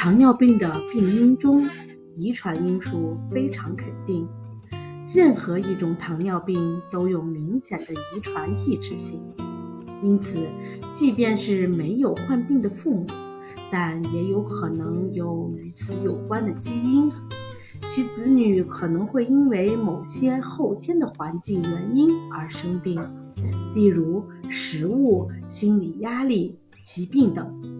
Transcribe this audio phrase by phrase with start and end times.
[0.00, 1.68] 糖尿病的病因中，
[2.14, 4.28] 遗传因素非常肯定。
[5.12, 9.20] 任何一种糖尿病都有明显的遗传抑制性，
[10.00, 10.38] 因此，
[10.94, 13.06] 即便是没有患病的父母，
[13.72, 17.10] 但也有可能有与此有关的基因，
[17.88, 23.02] 其子女可能会因为某些后天的环境原因而生病，
[23.74, 27.77] 例如食物、心理压力、疾病等。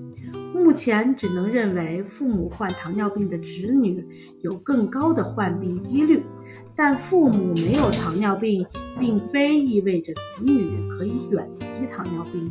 [0.55, 4.07] 目前只能认为父母患糖尿病的子女
[4.43, 6.23] 有更高的患病几率。
[6.77, 8.65] 但父母没有糖尿病，
[9.01, 12.49] 并非意味着子女可以远离糖尿病。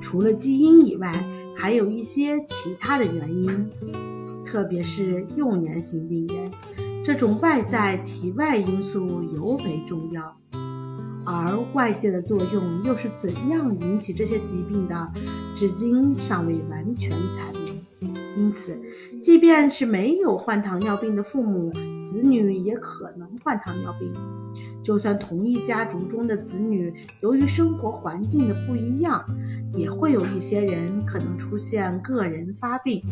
[0.00, 1.12] 除了基因以外，
[1.56, 3.70] 还有一些其他的原因，
[4.44, 6.50] 特别是幼年型病人，
[7.04, 10.36] 这种外在体外因素尤为重要。
[11.26, 15.12] 而外界的作用又是怎样引起这些疾病的，
[15.54, 17.82] 至今尚未完全阐明。
[18.36, 18.78] 因此，
[19.22, 21.72] 即便是没有患糖尿病的父母，
[22.04, 24.12] 子女也可能患糖尿病。
[24.82, 29.24] 就算同一家族中的子女，由于生活环境的不一样，
[29.74, 33.02] 也会有一些人可能出现个人发病。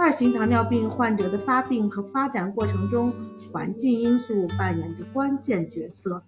[0.00, 3.12] 二型糖尿病患者的发病和发展过程中，
[3.52, 6.22] 环境因素扮演着关键角色，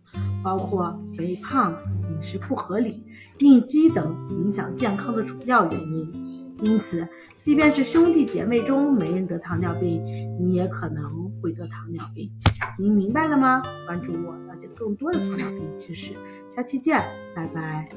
[0.45, 1.75] 包括肥胖、
[2.11, 3.03] 饮食不合理、
[3.39, 6.12] 应激等影响健康的主要原因。
[6.62, 7.09] 因此，
[7.42, 10.05] 即便是兄弟姐妹中没人得糖尿病，
[10.39, 12.31] 你也可能会得糖尿病。
[12.79, 13.62] 您明白了吗？
[13.86, 16.12] 关注我，了解更多的糖尿病知识。
[16.51, 17.03] 下期见，
[17.34, 17.89] 拜拜。